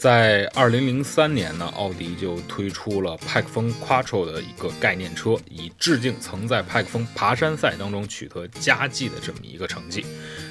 [0.00, 10.06] 在二零零三年呢，奥迪就推出了派克风 Quattro 的一个概念车，以致敬曾在派克风爬山赛当中取得佳绩的这么一个成绩。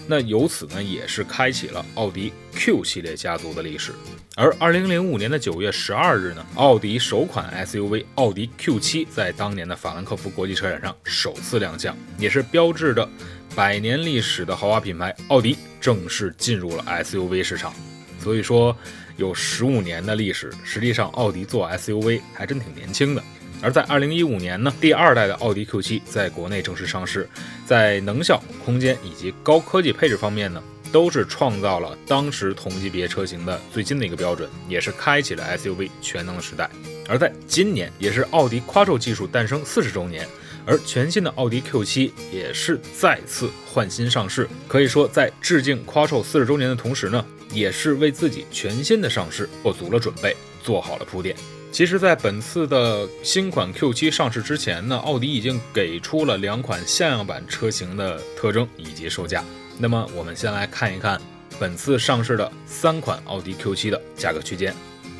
[0.05, 3.91] 那由此呢，也是开启了奥迪 Q 系列家族的历史。
[4.35, 13.09] 而二零零五年的九月十二日呢，奥迪首款 SUV 奥迪 Q7 在当年的法兰克福国际车展上首次亮相，也是标志着
[13.55, 17.73] 百年历史的豪华品牌奥迪正式进入了 SUV 市场。
[18.19, 18.77] 所以说。
[19.19, 23.21] 有十五年的历史，实际上奥迪做 SUV 还真挺年轻的。
[23.61, 27.29] 而在二零一五年呢，第二代的奥迪 Q7 在国内正式上市，
[27.65, 36.69] 在能效、空间以及高科技配置方面呢，都是创造了当时同级别车型的最新的一个标准，也是开启了 SUV 全能的时代。
[37.09, 40.25] 而在今年，也是奥迪 Quattro 技术诞生四十周年，
[40.65, 47.25] 而全新的奥迪 Q7 也是再次换新上市，可以说在致敬 Quattro 四十周年的同时呢。
[47.51, 51.35] 也是为自己全新的上市做足了准备，做好了铺垫。
[51.71, 59.43] 其实，在本次的新款 Q7 上市之前呢，奥迪已经给出了两款像样版车型的特征以及售价。
[59.77, 61.21] 那么，我们先来看一看
[61.59, 64.73] 本次上市的三款奥迪 Q7 的价格区间，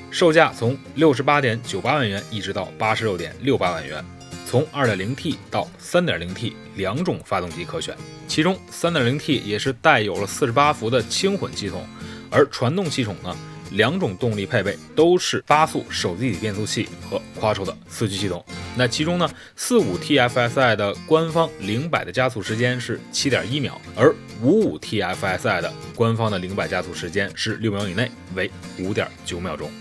[0.09, 4.03] 售价从六十八点九八万元一直到八十六点六八万元，
[4.47, 7.95] 从二点零 T 到三点零 T 两种发动机可选，
[8.27, 11.85] 其中三点零 T 也是带有了四十八伏的轻混系统。
[12.29, 13.35] 而传动系统呢，
[13.71, 18.43] 两种动力配备都是八速手自一体变速器和 Quattro 的四驱系统。
[18.75, 29.71] 那其中呢，四五 TFSI 的官方零百的加速时间是七点一秒，而五五 TFSI 的官方的零百加速时间是六秒以内，为五点九秒钟。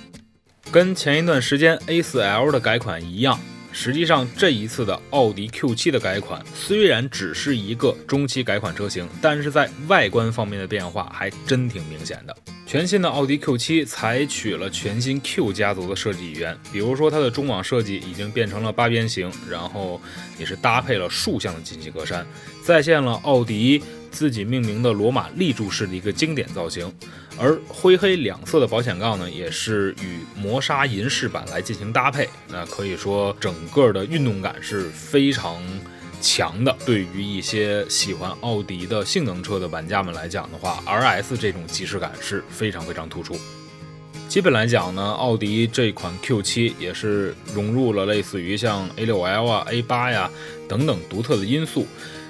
[0.70, 3.38] 跟前一段时间 A4L 的改款一样。
[3.80, 12.36] 实际上，这一次的奥迪 Q7 的改款虽然只是一个中期改款车型，但是在外观方面的变化还真挺明显的。
[12.66, 20.00] 全新的奥迪 Q7 采取了全新 Q 家族的设计语言，比如说它的中网设计已经变成了八边形，然后
[20.40, 22.24] 也是搭配了竖向的进气格栅，
[22.64, 23.80] 再现了奥迪。
[24.10, 26.92] 自己命名的罗马立柱式的一个经典造型，
[27.38, 32.28] 而灰黑两色的保险杠呢，也是与磨砂银饰板来进行搭配。
[32.48, 35.62] 那可以说，整个的运动感是非常
[36.20, 36.76] 强的。
[36.84, 43.38] 对于一些喜欢奥迪的性能车的玩家们来讲的话，RS 这种即视感是非常非常突出。
[44.28, 50.30] 基本来讲呢，奥迪这款 Q7 也是融入了类似于像 A6L 啊、A8 呀
[50.68, 51.86] 等等独特的因素。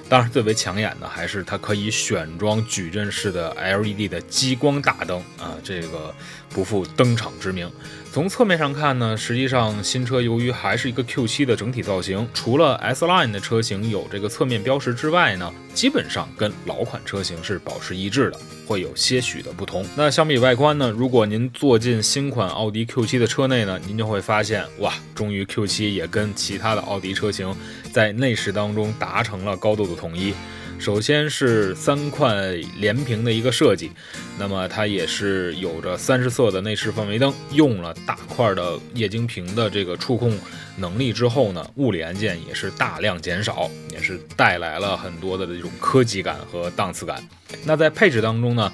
[0.09, 6.15] 当然，最为抢眼的还是它可以选装矩阵式的 LED 的激光大灯啊，这个
[6.49, 7.71] 不负登场之名。
[8.19, 19.87] 从侧面上看呢，实际上新车由于还是一个 Q7 的整体造型，除了 S Line 的车型有这个侧面标识之外呢，基本上跟老款车型是保持一致的，会有些许的不同。
[19.97, 27.55] 那相比外观呢，如果您坐进新款奥迪 Q7 的车内呢，您就会发现，哇，终于 Q7 也跟其他的奥迪车型
[27.93, 30.35] 在内饰当中达成了高度的统一。
[30.79, 33.91] 首先是三块连屏的一个设计，
[34.39, 40.39] 那么它也是有着三十色的内饰氛围灯，用了大块的液晶屏的这个触控
[40.77, 47.23] 能力之后呢，物理按键也是大量减少，也是带来了很多的这种科技感和档次感。
[47.65, 48.73] 那在配置当中呢，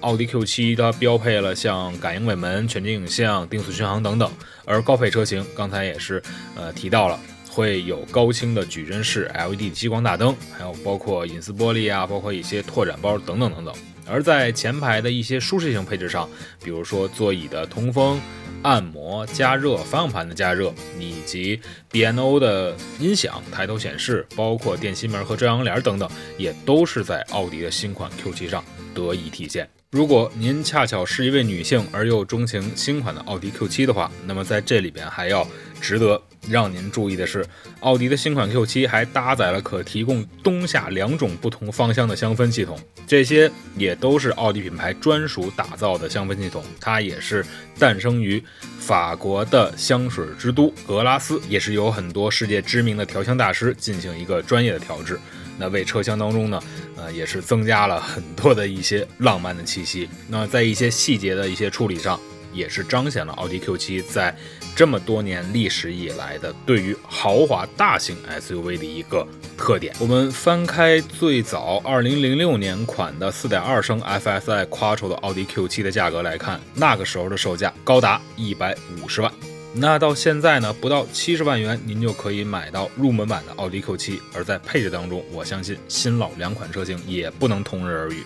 [0.00, 4.30] 奥迪 Q7 它标配了像感应尾门、全景影像、定速巡航等等，
[4.64, 6.22] 而高配车型刚才也是
[6.54, 7.18] 呃提到了。
[7.56, 13.74] 会有高清的矩阵式 LED 激光大灯，还有包括隐私玻璃啊，包括一些拓展包等等等等。
[14.06, 16.28] 而在前排的一些舒适性配置上，
[16.62, 18.20] 比如说座椅的通风、
[18.60, 21.58] 按摩、加热、方向盘的加热，以及
[21.90, 26.06] B&O 的音响、抬头显示，包括电吸门和遮阳帘等等，
[26.36, 28.62] 也都是在奥迪的新款 Q7 上
[28.94, 29.66] 得以体现。
[29.92, 35.46] 如果您恰巧是一位女性，而又钟情新款的奥迪 Q7 的话，那么在这里边还要
[35.86, 37.46] 值得让您注意的是，
[37.78, 46.64] 奥迪的新款 Q7 还搭载了可提供冬夏两种不同芳香的香氛系统，这些也都是奥迪品牌专属打造的香氛系统。
[46.80, 47.46] 它也是
[47.78, 48.42] 诞生于
[48.80, 55.16] 法国的香水之都格拉斯，也是有很多世界知名的调香大师进行一个专业的调制。
[55.56, 56.60] 那为车厢当中呢，
[56.96, 60.08] 呃，也是增加了很多的一些浪漫的气息。
[60.28, 62.20] 那在一些细节的一些处理上，
[62.56, 64.34] 也是彰显了奥迪 Q7 在
[64.74, 69.26] 这么多年历史以来的对于豪华大型 SUV 的一个
[69.56, 69.94] 特点。
[70.00, 79.32] 我们翻开最早2006年款的4.2升 FSI Quattro 的奥迪 Q7 的价格来看，那个时候的售价高达150万。
[79.78, 84.18] 那到现在呢，不到七十万元，您就可以买到入门版的奥迪 Q7。
[84.32, 88.24] 而在配置当中，我相信新老两款车型也不能同日而语。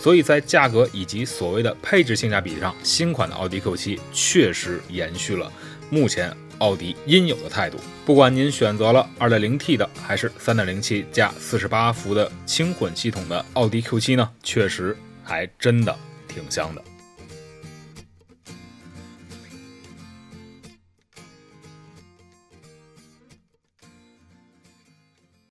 [0.00, 5.50] 所以在价格以及所谓的配置性价比上，新款的奥迪 Q7 确实延续了
[5.90, 7.78] 目前奥迪应有的态度。
[8.04, 15.96] 不管您选择了 2.0T 的，还是3.0加48伏的轻混系统的奥迪 Q7 呢，确实还真的
[16.28, 16.82] 挺香的。